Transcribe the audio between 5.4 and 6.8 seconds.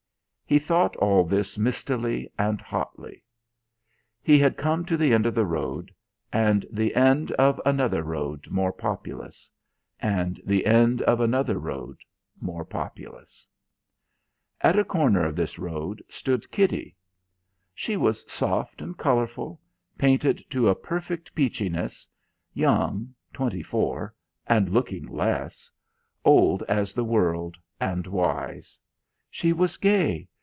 road; and